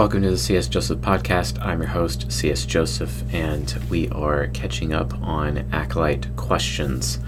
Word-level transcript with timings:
Welcome 0.00 0.22
to 0.22 0.30
the 0.30 0.38
CS 0.38 0.66
Joseph 0.66 1.00
podcast. 1.00 1.62
I'm 1.62 1.80
your 1.82 1.90
host, 1.90 2.32
CS 2.32 2.64
Joseph, 2.64 3.22
and 3.34 3.70
we 3.90 4.08
are 4.08 4.46
catching 4.46 4.94
up 4.94 5.12
on 5.20 5.68
Acolyte 5.74 6.34
questions. 6.36 7.18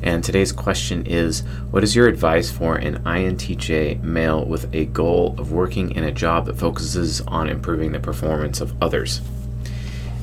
And 0.00 0.24
today's 0.24 0.50
question 0.50 1.04
is 1.04 1.40
What 1.70 1.84
is 1.84 1.94
your 1.94 2.08
advice 2.08 2.50
for 2.50 2.76
an 2.76 3.02
INTJ 3.02 4.02
male 4.02 4.42
with 4.42 4.74
a 4.74 4.86
goal 4.86 5.34
of 5.36 5.52
working 5.52 5.90
in 5.90 6.02
a 6.02 6.10
job 6.10 6.46
that 6.46 6.56
focuses 6.56 7.20
on 7.20 7.50
improving 7.50 7.92
the 7.92 8.00
performance 8.00 8.62
of 8.62 8.74
others? 8.82 9.20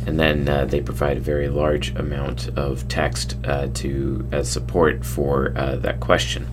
And 0.08 0.20
then 0.20 0.50
uh, 0.50 0.66
they 0.66 0.82
provide 0.82 1.18
a 1.18 1.22
very 1.22 1.50
large 1.50 1.96
amount 1.96 2.50
of 2.58 2.88
text 2.88 3.38
uh, 3.44 3.68
to 3.76 4.28
as 4.32 4.50
support 4.50 5.06
for 5.06 5.54
uh, 5.56 5.76
that 5.76 6.00
question. 6.00 6.48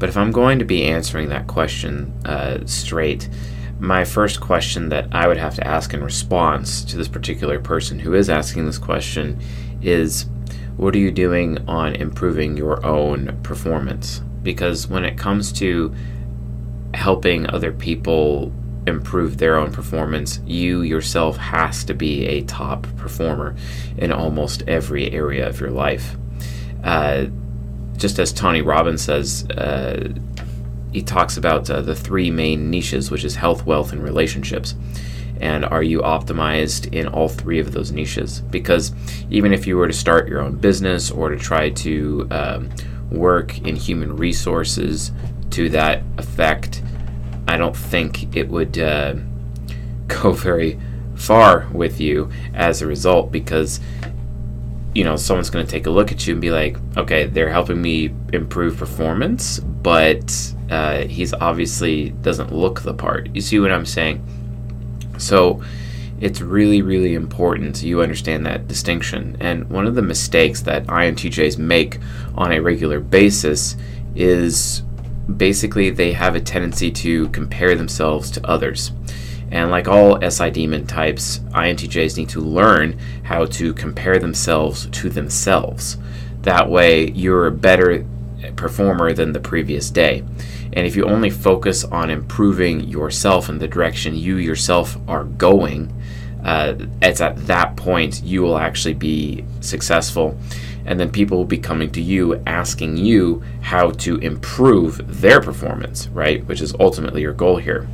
But 0.00 0.08
if 0.08 0.16
I'm 0.16 0.32
going 0.32 0.58
to 0.58 0.64
be 0.64 0.82
answering 0.82 1.28
that 1.28 1.46
question 1.46 2.12
uh, 2.24 2.66
straight, 2.66 3.28
my 3.78 4.04
first 4.04 4.40
question 4.40 4.88
that 4.90 5.08
I 5.12 5.26
would 5.28 5.36
have 5.36 5.54
to 5.56 5.66
ask 5.66 5.92
in 5.92 6.02
response 6.02 6.84
to 6.84 6.96
this 6.96 7.08
particular 7.08 7.60
person 7.60 7.98
who 7.98 8.14
is 8.14 8.30
asking 8.30 8.66
this 8.66 8.78
question 8.78 9.40
is 9.82 10.26
what 10.76 10.94
are 10.94 10.98
you 10.98 11.10
doing 11.10 11.58
on 11.68 11.94
improving 11.94 12.56
your 12.56 12.84
own 12.84 13.40
performance? 13.42 14.20
Because 14.42 14.88
when 14.88 15.04
it 15.04 15.16
comes 15.16 15.52
to 15.52 15.94
helping 16.94 17.48
other 17.48 17.72
people 17.72 18.52
improve 18.86 19.38
their 19.38 19.56
own 19.56 19.72
performance, 19.72 20.40
you 20.44 20.82
yourself 20.82 21.36
has 21.36 21.84
to 21.84 21.94
be 21.94 22.26
a 22.26 22.42
top 22.42 22.86
performer 22.96 23.54
in 23.96 24.12
almost 24.12 24.62
every 24.66 25.10
area 25.12 25.48
of 25.48 25.60
your 25.60 25.70
life. 25.70 26.16
Uh, 26.82 27.26
just 27.96 28.18
as 28.18 28.32
Tony 28.32 28.60
Robbins 28.60 29.02
says, 29.02 29.48
uh, 29.50 30.12
he 30.94 31.02
talks 31.02 31.36
about 31.36 31.68
uh, 31.68 31.82
the 31.82 31.96
three 31.96 32.30
main 32.30 32.70
niches, 32.70 33.10
which 33.10 33.24
is 33.24 33.34
health, 33.34 33.66
wealth, 33.66 33.92
and 33.92 34.00
relationships. 34.00 34.76
And 35.40 35.64
are 35.64 35.82
you 35.82 36.02
optimized 36.02 36.94
in 36.94 37.08
all 37.08 37.28
three 37.28 37.58
of 37.58 37.72
those 37.72 37.90
niches? 37.90 38.40
Because 38.42 38.92
even 39.28 39.52
if 39.52 39.66
you 39.66 39.76
were 39.76 39.88
to 39.88 39.92
start 39.92 40.28
your 40.28 40.40
own 40.40 40.56
business 40.56 41.10
or 41.10 41.30
to 41.30 41.36
try 41.36 41.70
to 41.70 42.28
um, 42.30 42.70
work 43.10 43.58
in 43.66 43.74
human 43.74 44.16
resources 44.16 45.10
to 45.50 45.68
that 45.70 46.04
effect, 46.16 46.80
I 47.48 47.56
don't 47.56 47.76
think 47.76 48.36
it 48.36 48.48
would 48.48 48.78
uh, 48.78 49.16
go 50.06 50.30
very 50.30 50.78
far 51.16 51.68
with 51.72 52.00
you 52.00 52.30
as 52.54 52.82
a 52.82 52.86
result 52.86 53.32
because 53.32 53.80
you 54.94 55.04
know 55.04 55.16
someone's 55.16 55.50
going 55.50 55.64
to 55.64 55.70
take 55.70 55.86
a 55.86 55.90
look 55.90 56.12
at 56.12 56.26
you 56.26 56.34
and 56.34 56.40
be 56.40 56.50
like 56.50 56.76
okay 56.96 57.26
they're 57.26 57.50
helping 57.50 57.80
me 57.82 58.14
improve 58.32 58.76
performance 58.76 59.58
but 59.58 60.54
uh, 60.70 61.02
he's 61.02 61.34
obviously 61.34 62.10
doesn't 62.22 62.52
look 62.52 62.80
the 62.80 62.94
part. 62.94 63.28
You 63.34 63.40
see 63.40 63.60
what 63.60 63.70
i'm 63.70 63.86
saying? 63.86 64.26
So 65.18 65.62
it's 66.20 66.40
really 66.40 66.80
really 66.80 67.14
important 67.14 67.82
you 67.82 68.00
understand 68.00 68.46
that 68.46 68.68
distinction. 68.68 69.36
And 69.40 69.68
one 69.68 69.86
of 69.86 69.94
the 69.94 70.02
mistakes 70.02 70.62
that 70.62 70.86
intjs 70.86 71.58
make 71.58 71.98
on 72.36 72.52
a 72.52 72.60
regular 72.60 73.00
basis 73.00 73.76
is 74.14 74.82
basically 75.36 75.90
they 75.90 76.12
have 76.12 76.34
a 76.34 76.40
tendency 76.40 76.90
to 76.90 77.28
compare 77.30 77.74
themselves 77.74 78.30
to 78.30 78.46
others 78.46 78.92
and 79.54 79.70
like 79.70 79.86
all 79.86 80.20
SI 80.20 80.50
demon 80.50 80.84
types, 80.84 81.38
INTJs 81.52 82.16
need 82.16 82.28
to 82.30 82.40
learn 82.40 82.98
how 83.22 83.46
to 83.46 83.72
compare 83.72 84.18
themselves 84.18 84.86
to 84.86 85.08
themselves. 85.08 85.96
That 86.42 86.68
way, 86.68 87.10
you're 87.12 87.46
a 87.46 87.52
better 87.52 88.04
performer 88.56 89.12
than 89.12 89.32
the 89.32 89.38
previous 89.38 89.90
day. 89.90 90.24
And 90.72 90.86
if 90.86 90.96
you 90.96 91.04
only 91.04 91.30
focus 91.30 91.84
on 91.84 92.10
improving 92.10 92.80
yourself 92.80 93.48
in 93.48 93.58
the 93.58 93.68
direction 93.68 94.16
you 94.16 94.38
yourself 94.38 94.98
are 95.06 95.22
going, 95.22 95.94
uh, 96.42 96.74
it's 97.00 97.20
at 97.20 97.46
that 97.46 97.76
point 97.76 98.24
you 98.24 98.42
will 98.42 98.58
actually 98.58 98.94
be 98.94 99.44
successful. 99.60 100.36
And 100.84 100.98
then 100.98 101.12
people 101.12 101.38
will 101.38 101.44
be 101.44 101.58
coming 101.58 101.92
to 101.92 102.02
you 102.02 102.42
asking 102.44 102.96
you 102.96 103.44
how 103.62 103.92
to 103.92 104.16
improve 104.18 105.20
their 105.20 105.40
performance, 105.40 106.08
right? 106.08 106.44
Which 106.44 106.60
is 106.60 106.74
ultimately 106.80 107.22
your 107.22 107.32
goal 107.32 107.58
here. 107.58 107.88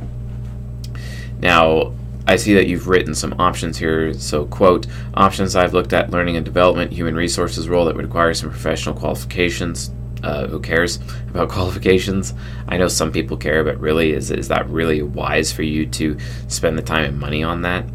Now, 1.41 1.93
I 2.27 2.35
see 2.35 2.53
that 2.53 2.67
you've 2.67 2.87
written 2.87 3.15
some 3.15 3.35
options 3.39 3.77
here. 3.77 4.13
So, 4.13 4.45
quote, 4.45 4.87
options 5.15 5.55
I've 5.55 5.73
looked 5.73 5.93
at 5.93 6.11
learning 6.11 6.35
and 6.37 6.45
development, 6.45 6.91
human 6.91 7.15
resources 7.15 7.67
role 7.67 7.85
that 7.85 7.95
would 7.95 8.05
require 8.05 8.33
some 8.33 8.49
professional 8.49 8.95
qualifications. 8.95 9.91
Uh, 10.23 10.45
who 10.45 10.59
cares 10.59 10.99
about 11.29 11.49
qualifications? 11.57 12.35
I 12.67 12.77
know 12.77 12.87
some 12.87 13.11
people 13.11 13.37
care, 13.37 13.63
but 13.63 13.79
really, 13.79 14.13
is, 14.13 14.29
is 14.29 14.47
that 14.49 14.69
really 14.69 15.01
wise 15.01 15.51
for 15.51 15.63
you 15.63 15.87
to 15.87 16.15
spend 16.47 16.77
the 16.77 16.83
time 16.83 17.05
and 17.05 17.19
money 17.19 17.43
on 17.43 17.63
that? 17.63 17.85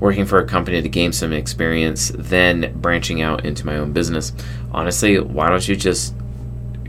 Working 0.00 0.24
for 0.24 0.38
a 0.38 0.46
company 0.46 0.80
to 0.80 0.88
gain 0.88 1.12
some 1.12 1.34
experience, 1.34 2.10
then 2.14 2.72
branching 2.80 3.20
out 3.20 3.44
into 3.44 3.66
my 3.66 3.76
own 3.76 3.92
business. 3.92 4.32
Honestly, 4.72 5.20
why 5.20 5.50
don't 5.50 5.68
you 5.68 5.76
just 5.76 6.14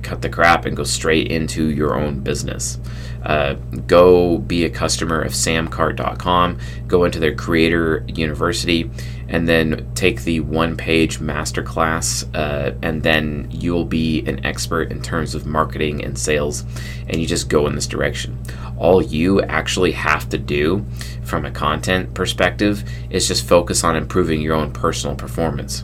cut 0.06 0.22
the 0.22 0.30
crap 0.30 0.66
and 0.66 0.78
go 0.78 0.84
straight 0.84 1.32
into 1.32 1.70
your 1.70 1.96
own 1.96 2.22
business? 2.22 2.78
uh, 3.26 3.56
go 3.88 4.38
be 4.38 4.66
a 4.66 4.70
customer 4.70 5.22
of 5.22 5.34
samcart.com, 5.34 6.60
go 6.88 7.04
into 7.06 7.20
their 7.20 7.34
creator 7.34 8.06
university, 8.08 8.90
and 9.28 9.48
then 9.48 9.90
take 9.96 10.22
the 10.22 10.40
one 10.42 10.78
page 10.78 11.20
masterclass. 11.20 12.24
Uh, 12.36 12.76
and 12.84 13.02
then 13.02 13.48
you'll 13.50 13.86
be 13.86 14.24
an 14.28 14.46
expert 14.46 14.92
in 14.92 15.02
terms 15.02 15.34
of 15.34 15.46
marketing 15.46 16.04
and 16.04 16.18
sales. 16.18 16.64
And 17.08 17.20
you 17.20 17.26
just 17.26 17.50
go 17.50 17.66
in 17.66 17.74
this 17.74 17.88
direction. 17.88 18.38
All 18.78 19.02
you 19.02 19.42
actually 19.42 19.94
have 19.94 20.30
to 20.30 20.38
do 20.38 20.86
from 21.24 21.46
a 21.46 21.52
content 21.52 22.14
perspective 22.14 22.88
is 23.10 23.28
just 23.28 23.48
focus 23.48 23.84
on 23.84 23.96
improving 23.96 24.42
your 24.42 24.56
own 24.56 24.72
personal 24.72 25.16
performance 25.16 25.84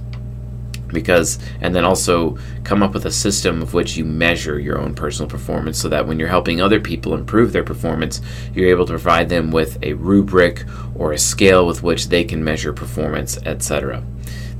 because 0.91 1.39
and 1.61 1.73
then 1.73 1.83
also 1.83 2.37
come 2.63 2.83
up 2.83 2.93
with 2.93 3.05
a 3.05 3.11
system 3.11 3.61
of 3.61 3.73
which 3.73 3.97
you 3.97 4.05
measure 4.05 4.59
your 4.59 4.79
own 4.79 4.93
personal 4.93 5.29
performance 5.29 5.77
so 5.79 5.89
that 5.89 6.07
when 6.07 6.19
you're 6.19 6.27
helping 6.27 6.61
other 6.61 6.79
people 6.79 7.13
improve 7.13 7.51
their 7.51 7.63
performance 7.63 8.21
you're 8.53 8.69
able 8.69 8.85
to 8.85 8.93
provide 8.93 9.29
them 9.29 9.51
with 9.51 9.81
a 9.83 9.93
rubric 9.93 10.63
or 10.95 11.13
a 11.13 11.17
scale 11.17 11.65
with 11.65 11.83
which 11.83 12.09
they 12.09 12.23
can 12.23 12.43
measure 12.43 12.73
performance 12.73 13.37
etc 13.45 14.03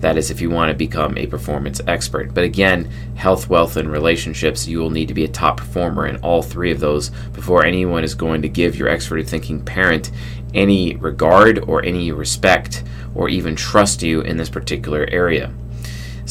that 0.02 0.18
is 0.18 0.31
if 0.31 0.41
you 0.41 0.50
want 0.50 0.70
to 0.72 0.75
become 0.75 1.16
a 1.18 1.28
performance 1.28 1.80
expert. 1.88 2.34
But 2.34 2.44
again 2.44 2.90
health 3.16 3.50
wealth 3.50 3.78
and 3.78 3.90
relationships 3.90 4.68
you 4.68 4.80
will 4.80 4.90
need 4.90 5.08
to 5.08 5.14
be 5.14 5.24
a 5.24 5.30
top 5.30 5.58
performer 5.58 6.08
in 6.08 6.18
all 6.18 6.41
three 6.41 6.72
of 6.72 6.80
those 6.80 7.09
before 7.34 7.64
anyone 7.64 8.03
is 8.03 8.16
going 8.16 8.41
to 8.41 8.50
give 8.50 8.75
your 8.75 8.90
expert 8.90 9.28
thinking 9.28 9.64
parent 9.64 10.12
any 10.53 10.96
regard 10.96 11.59
or 11.59 11.86
any 11.86 12.12
respect 12.12 12.84
or 13.16 13.30
even 13.30 13.56
trust 13.56 14.02
you 14.02 14.22
in 14.22 14.38
this 14.38 14.50
particular 14.50 15.08
area 15.12 15.53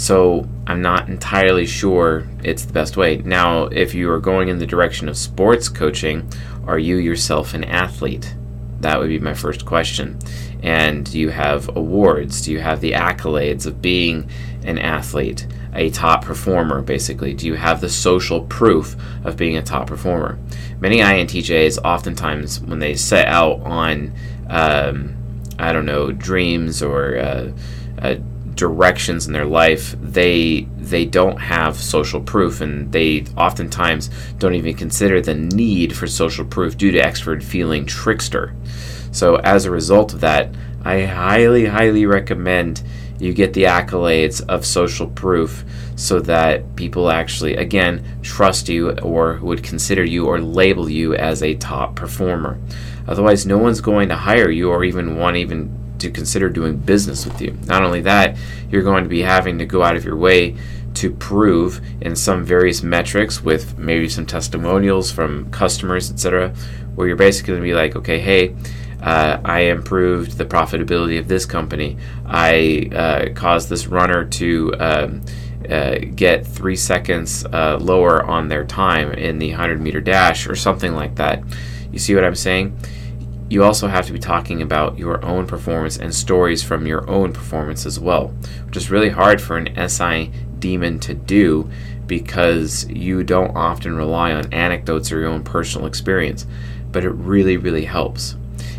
so 0.01 0.49
I'm 0.67 0.81
not 0.81 1.11
entirely 1.11 1.67
sure 1.67 2.27
it's 2.43 2.65
the 2.65 2.73
best 2.73 2.97
way. 2.97 3.19
Now, 3.19 3.65
if 3.65 3.93
you 3.95 4.11
are 4.11 4.19
going 4.19 4.49
in 4.49 4.59
the 4.59 4.67
direction 4.67 5.11
of 5.11 5.17
sports 5.19 5.69
coaching, 5.69 6.27
are 6.67 6.79
you 6.79 6.97
yourself 6.97 7.53
an 7.53 7.65
athlete? 7.65 8.35
That 8.81 8.99
would 8.99 9.11
be 9.11 9.19
my 9.19 9.35
first 9.35 9.67
question. 9.67 10.19
And 10.63 11.05
do 11.05 11.21
you 11.21 11.29
have 11.29 11.77
awards? 11.77 12.41
Do 12.41 12.51
you 12.51 12.61
have 12.61 12.81
the 12.81 12.93
accolades 12.93 13.67
of 13.67 13.83
being 13.83 14.31
an 14.65 14.79
athlete, 14.79 15.47
a 15.75 15.91
top 15.91 16.25
performer, 16.25 16.81
basically? 16.81 17.35
Do 17.35 17.47
you 17.47 17.55
have 17.57 17.83
the 17.83 17.91
social 17.91 18.41
proof 18.47 18.97
of 19.23 19.37
being 19.37 19.59
a 19.59 19.63
top 19.63 19.87
performer? 19.87 20.39
Many 20.79 21.01
INTJs, 21.01 21.79
oftentimes, 21.85 22.59
when 22.61 22.79
they 22.79 22.95
set 22.95 23.27
out 23.27 23.61
on, 23.65 24.15
um, 24.49 25.15
I 25.59 25.75
don't 25.75 25.85
know, 25.85 26.11
dreams 26.11 26.83
or 26.83 27.19
uh, 27.19 27.53
uh, 27.99 28.15
directions 28.61 29.27
in 29.27 29.33
their 29.33 29.47
life, 29.47 29.97
they 30.01 30.69
they 30.77 31.05
don't 31.05 31.39
have 31.39 31.77
social 31.77 32.21
proof, 32.21 32.61
and 32.61 32.93
they 32.93 33.25
oftentimes 33.37 34.11
don't 34.39 34.55
even 34.55 34.75
consider 34.75 35.21
the 35.21 35.35
need 35.35 35.97
for 35.97 36.07
social 36.07 36.45
proof 36.45 36.77
due 36.77 36.93
to 36.93 37.01
extrovert 37.01 37.43
feeling 37.43 37.87
trickster. 37.87 38.55
So 39.13 39.37
as 39.37 39.65
a 39.65 39.71
result 39.71 40.13
of 40.13 40.21
that, 40.21 40.55
I 40.85 41.03
highly, 41.03 41.67
highly 41.67 42.07
recommend 42.07 42.83
you 43.19 43.33
get 43.35 43.53
the 43.53 43.65
accolades 43.65 44.43
of 44.49 44.65
social 44.65 45.07
proof 45.09 45.65
so 45.97 46.21
that 46.21 46.77
people 46.77 47.11
actually, 47.11 47.57
again, 47.57 48.05
trust 48.23 48.69
you 48.69 48.93
or 49.01 49.39
would 49.43 49.63
consider 49.63 50.05
you 50.05 50.27
or 50.27 50.41
label 50.41 50.89
you 50.89 51.15
as 51.15 51.43
a 51.43 51.55
top 51.57 51.97
performer. 51.97 52.59
Otherwise, 53.07 53.45
no 53.45 53.59
one's 53.59 53.81
going 53.81 54.09
to 54.09 54.17
hire 54.17 54.51
you 54.51 54.71
or 54.71 54.85
even 54.85 55.17
want 55.17 55.37
even 55.37 55.80
to 56.01 56.11
consider 56.11 56.49
doing 56.49 56.77
business 56.77 57.25
with 57.25 57.41
you. 57.41 57.57
Not 57.65 57.83
only 57.83 58.01
that, 58.03 58.37
you're 58.71 58.83
going 58.83 59.05
to 59.05 59.11
be 59.11 59.23
having 59.23 59.59
to 59.59 59.67
go 59.67 59.83
out 59.83 59.97
of 59.97 60.05
your 60.05 60.17
way 60.17 60.57
to 60.95 61.11
prove 61.11 61.81
in 62.01 62.17
some 62.17 62.45
various 62.45 62.83
metrics 62.83 63.43
with 63.43 63.79
maybe 63.79 64.09
some 64.09 64.27
testimonials 64.27 65.11
from 65.11 65.51
customers, 65.51 66.11
etc., 66.11 66.53
where 66.95 67.07
you're 67.07 67.17
basically 67.17 67.53
going 67.53 67.63
to 67.63 67.69
be 67.69 67.75
like, 67.75 67.97
okay, 67.97 68.19
hey, 68.19 68.55
uh, 69.03 69.41
I 69.45 69.61
improved 69.61 70.37
the 70.37 70.45
profitability 70.45 71.19
of 71.19 71.29
this 71.29 71.47
company. 71.47 71.97
I 72.27 72.91
uh, 72.95 73.33
caused 73.35 73.69
this 73.69 73.87
runner 73.87 74.25
to 74.25 74.75
um, 74.79 75.23
uh, 75.69 75.99
get 76.15 76.47
three 76.47 76.77
seconds 76.77 77.45
uh, 77.47 77.79
lower 77.81 78.25
on 78.25 78.49
their 78.49 78.65
time 78.65 79.13
in 79.13 79.39
the 79.39 79.51
100 79.51 79.81
meter 79.81 80.01
dash 80.01 80.47
or 80.47 80.55
something 80.55 80.95
like 80.95 81.17
that. 81.17 81.43
You 81.93 81.99
see 81.99 82.15
what 82.15 82.25
I'm 82.25 82.35
saying? 82.35 82.77
You 83.51 83.65
also 83.65 83.89
have 83.89 84.07
to 84.07 84.13
be 84.13 84.19
talking 84.19 84.63
about 84.63 84.97
your 84.97 85.23
own 85.25 85.45
performance 85.45 85.99
and 85.99 86.15
stories 86.15 86.63
from 86.63 86.87
your 86.87 87.09
own 87.11 87.33
performance 87.33 87.85
as 87.85 87.99
well, 87.99 88.29
which 88.65 88.77
is 88.77 88.91
really 88.91 89.11
hard 89.11 89.43
for 89.43 89.59
an 89.59 89.89
SI 89.89 90.31
demon 90.61 91.01
to 91.01 91.15
do 91.15 91.69
because 92.07 92.89
you 92.89 93.25
don't 93.25 93.57
often 93.57 93.97
rely 93.97 94.33
on 94.33 94.53
anecdotes 94.53 95.11
or 95.11 95.19
your 95.19 95.29
own 95.29 95.43
personal 95.43 95.89
experience, 95.89 96.47
but 96.93 97.05
it 97.05 97.11
really, 97.11 97.57
really 97.57 97.85
helps. 97.85 98.37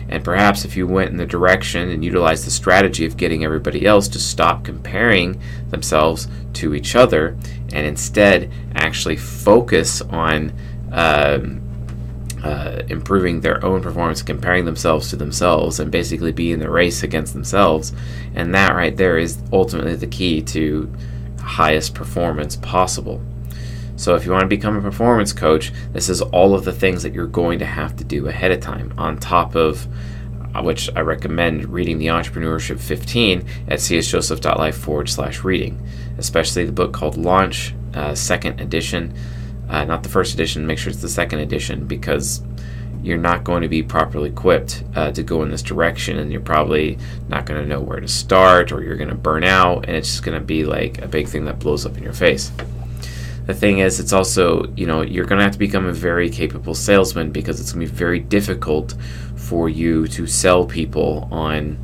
And 0.07 0.23
perhaps 0.23 0.63
if 0.63 0.77
you 0.77 0.87
went 0.87 1.11
in 1.11 1.17
the 1.17 1.25
direction 1.25 1.89
and 1.89 2.03
utilized 2.03 2.45
the 2.45 2.51
strategy 2.51 3.05
of 3.05 3.17
getting 3.17 3.43
everybody 3.43 3.85
else 3.85 4.07
to 4.09 4.19
stop 4.19 4.63
comparing 4.63 5.41
themselves 5.69 6.29
to 6.53 6.73
each 6.73 6.95
other 6.95 7.37
and 7.73 7.85
instead 7.85 8.51
actually 8.75 9.17
focus 9.17 10.01
on 10.01 10.53
um, 10.91 11.61
uh, 12.43 12.81
improving 12.87 13.41
their 13.41 13.63
own 13.63 13.81
performance, 13.81 14.21
comparing 14.21 14.65
themselves 14.65 15.09
to 15.09 15.15
themselves, 15.15 15.79
and 15.79 15.91
basically 15.91 16.31
be 16.31 16.51
in 16.51 16.59
the 16.59 16.69
race 16.69 17.03
against 17.03 17.33
themselves. 17.33 17.93
And 18.33 18.53
that 18.55 18.75
right 18.75 18.95
there 18.95 19.17
is 19.17 19.37
ultimately 19.53 19.95
the 19.95 20.07
key 20.07 20.41
to 20.43 20.91
highest 21.39 21.93
performance 21.93 22.55
possible. 22.55 23.21
So, 23.95 24.15
if 24.15 24.25
you 24.25 24.31
want 24.31 24.41
to 24.41 24.47
become 24.47 24.75
a 24.75 24.81
performance 24.81 25.31
coach, 25.31 25.71
this 25.93 26.09
is 26.09 26.21
all 26.21 26.55
of 26.55 26.65
the 26.65 26.73
things 26.73 27.03
that 27.03 27.13
you're 27.13 27.27
going 27.27 27.59
to 27.59 27.65
have 27.65 27.95
to 27.97 28.03
do 28.03 28.27
ahead 28.27 28.51
of 28.51 28.59
time, 28.59 28.93
on 28.97 29.19
top 29.19 29.55
of 29.55 29.87
uh, 30.55 30.61
which 30.63 30.89
I 30.95 31.01
recommend 31.01 31.69
reading 31.69 31.99
the 31.99 32.07
Entrepreneurship 32.07 32.79
15 32.79 33.45
at 33.67 33.79
csjoseph.life 33.79 34.75
forward 34.75 35.09
slash 35.09 35.43
reading, 35.43 35.85
especially 36.17 36.65
the 36.65 36.71
book 36.71 36.93
called 36.93 37.17
Launch, 37.17 37.75
uh, 37.93 38.15
second 38.15 38.59
edition. 38.59 39.13
Uh, 39.71 39.85
not 39.85 40.03
the 40.03 40.09
first 40.09 40.33
edition, 40.33 40.67
make 40.67 40.77
sure 40.77 40.91
it's 40.91 41.01
the 41.01 41.07
second 41.07 41.39
edition 41.39 41.87
because 41.87 42.43
you're 43.01 43.17
not 43.17 43.45
going 43.45 43.61
to 43.61 43.69
be 43.69 43.81
properly 43.81 44.29
equipped 44.29 44.83
uh, 44.95 45.11
to 45.13 45.23
go 45.23 45.43
in 45.43 45.49
this 45.49 45.61
direction 45.61 46.19
and 46.19 46.29
you're 46.29 46.41
probably 46.41 46.97
not 47.29 47.45
going 47.45 47.59
to 47.59 47.65
know 47.65 47.79
where 47.79 48.01
to 48.01 48.07
start 48.07 48.73
or 48.73 48.83
you're 48.83 48.97
going 48.97 49.09
to 49.09 49.15
burn 49.15 49.45
out 49.45 49.85
and 49.87 49.95
it's 49.95 50.09
just 50.09 50.23
going 50.23 50.37
to 50.37 50.45
be 50.45 50.65
like 50.65 51.01
a 51.01 51.07
big 51.07 51.25
thing 51.25 51.45
that 51.45 51.57
blows 51.57 51.85
up 51.85 51.97
in 51.97 52.03
your 52.03 52.13
face. 52.13 52.51
The 53.45 53.53
thing 53.53 53.79
is 53.79 53.99
it's 53.99 54.13
also 54.13 54.71
you 54.75 54.85
know 54.85 55.01
you're 55.01 55.25
going 55.25 55.39
to 55.39 55.43
have 55.43 55.53
to 55.53 55.59
become 55.59 55.85
a 55.85 55.93
very 55.93 56.29
capable 56.29 56.75
salesman 56.75 57.31
because 57.31 57.59
it's 57.59 57.71
going 57.71 57.87
to 57.87 57.91
be 57.91 57.97
very 57.97 58.19
difficult 58.19 58.93
for 59.35 59.67
you 59.67 60.07
to 60.09 60.27
sell 60.27 60.65
people 60.65 61.27
on 61.31 61.77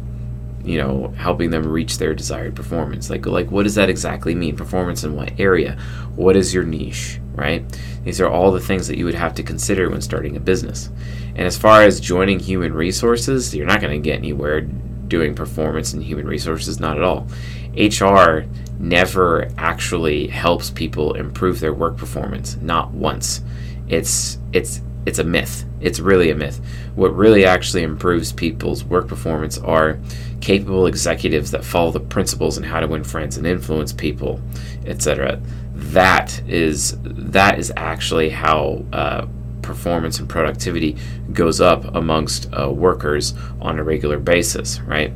you 0.64 0.78
know 0.78 1.08
helping 1.18 1.50
them 1.50 1.66
reach 1.66 1.98
their 1.98 2.14
desired 2.14 2.56
performance. 2.56 3.10
Like 3.10 3.26
like 3.26 3.50
what 3.50 3.64
does 3.64 3.76
that 3.76 3.90
exactly 3.90 4.36
mean? 4.36 4.56
Performance 4.56 5.04
in 5.04 5.16
what 5.16 5.40
area? 5.40 5.78
What 6.16 6.36
is 6.36 6.54
your 6.54 6.64
niche 6.64 7.20
right? 7.38 7.64
These 8.04 8.20
are 8.20 8.30
all 8.30 8.52
the 8.52 8.60
things 8.60 8.88
that 8.88 8.98
you 8.98 9.06
would 9.06 9.16
have 9.16 9.36
to 9.36 9.44
consider 9.44 9.90
when 9.90 10.02
starting 10.02 10.36
a 10.36 10.42
business. 10.42 10.90
And 11.30 11.42
as 11.42 11.58
far 11.58 11.84
as 11.84 12.00
joining 12.02 12.40
human 12.40 12.74
resources 12.74 13.56
you're 13.56 13.68
not 13.68 13.80
going 13.80 13.94
to 13.94 14.04
get 14.04 14.18
anywhere 14.18 14.62
doing 14.62 15.36
performance 15.36 15.94
in 15.94 16.02
human 16.02 16.28
resources 16.28 16.80
not 16.80 16.98
at 16.98 17.04
all. 17.04 17.28
Hr 17.78 18.42
never 18.80 19.50
actually 19.58 20.28
helps 20.28 20.70
people 20.70 21.14
improve 21.14 21.60
their 21.60 21.74
work 21.74 21.96
performance 21.96 22.58
not 22.58 22.92
once. 22.92 23.42
It's 23.88 24.40
it's 24.52 24.82
it's 25.06 25.20
a 25.20 25.24
myth. 25.24 25.64
It's 25.80 26.02
really 26.02 26.32
a 26.32 26.36
myth. 26.36 26.60
What 26.96 27.16
really 27.16 27.46
actually 27.46 27.84
improves 27.84 28.34
people's 28.34 28.84
work 28.84 29.08
performance 29.08 29.58
are 29.60 30.00
capable 30.42 30.88
executives 30.88 31.52
that 31.52 31.64
follow 31.64 31.92
the 31.92 32.00
principles 32.00 32.58
and 32.58 32.66
how 32.66 32.80
to 32.80 32.88
win 32.88 33.04
friends 33.04 33.38
and 33.38 33.48
influence 33.48 33.92
people 33.92 34.40
etc 34.86 35.42
that 35.78 36.42
is 36.48 36.98
that 37.04 37.60
is 37.60 37.72
actually 37.78 38.30
how 38.30 38.84
uh, 38.94 39.28
performance 39.62 40.20
and 40.20 40.28
productivity 40.30 40.96
goes 41.34 41.62
up 41.62 41.84
amongst 41.96 42.52
uh, 42.54 42.70
workers 42.72 43.34
on 43.62 43.78
a 43.78 43.84
regular 43.84 44.18
basis 44.18 44.80
right 44.82 45.14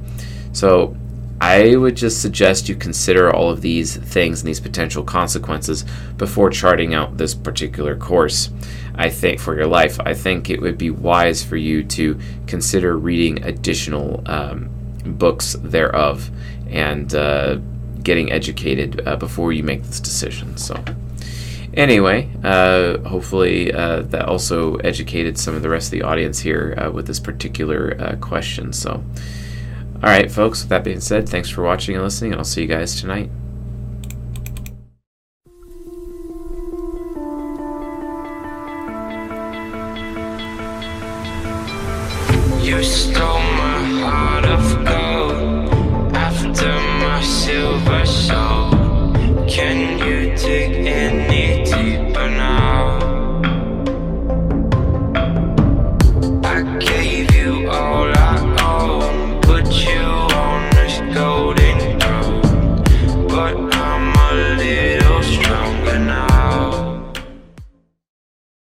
so 0.54 0.96
I 1.42 1.76
would 1.76 1.98
just 1.98 2.22
suggest 2.22 2.70
you 2.70 2.76
consider 2.76 3.34
all 3.34 3.50
of 3.50 3.62
these 3.62 3.96
things 3.98 4.42
and 4.42 4.48
these 4.48 4.60
potential 4.60 5.04
consequences 5.04 5.86
before 6.18 6.52
charting 6.52 6.94
out 6.94 7.18
this 7.18 7.34
particular 7.34 7.96
course. 7.96 8.52
I 8.94 9.10
think 9.10 9.40
for 9.40 9.56
your 9.56 9.66
life, 9.66 10.00
I 10.00 10.14
think 10.14 10.52
it 10.52 10.62
would 10.62 10.78
be 10.78 10.92
wise 10.92 11.44
for 11.44 11.58
you 11.58 11.84
to 11.86 12.20
consider 12.46 12.96
reading 12.96 13.44
additional 13.44 14.22
um, 14.28 14.70
books 15.04 15.56
thereof 15.64 16.30
and 16.70 17.16
uh, 17.16 17.58
getting 18.04 18.32
educated 18.32 19.08
uh, 19.08 19.16
before 19.16 19.54
you 19.54 19.64
make 19.64 19.84
this 19.84 20.00
decision. 20.00 20.58
So, 20.58 20.84
anyway, 21.74 22.30
uh, 22.44 22.98
hopefully 23.08 23.72
uh, 23.74 24.02
that 24.04 24.28
also 24.28 24.76
educated 24.78 25.38
some 25.38 25.56
of 25.56 25.62
the 25.62 25.70
rest 25.70 25.88
of 25.88 25.92
the 25.92 26.04
audience 26.04 26.40
here 26.40 26.76
uh, 26.78 26.92
with 26.92 27.08
this 27.08 27.20
particular 27.20 27.96
uh, 28.00 28.16
question. 28.18 28.74
So. 28.74 29.04
All 30.04 30.10
right, 30.10 30.32
folks, 30.32 30.62
with 30.62 30.70
that 30.70 30.84
being 30.84 31.00
said, 31.00 31.30
thanks 31.30 31.48
for 31.48 31.62
watching 31.62 31.94
and 31.94 32.04
listening, 32.04 32.32
and 32.32 32.40
I'll 32.40 32.44
see 32.44 32.64
you 32.64 32.68
guys 32.68 33.00
tonight. 33.00 33.30
You 42.64 42.82
stole 42.82 43.41